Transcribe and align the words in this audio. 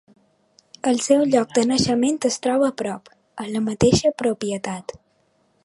El 0.91 0.95
seu 1.07 1.25
lloc 1.33 1.51
de 1.57 1.65
naixement 1.71 2.17
es 2.29 2.39
troba 2.47 2.67
a 2.69 2.75
prop, 2.83 3.13
a 3.45 3.45
la 3.51 3.61
mateixa 3.67 4.13
propietat. 4.23 4.97